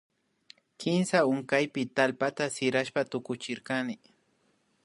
[0.79, 3.95] Kimsa hunkaypimi tallpata sirashpa tukuchirkani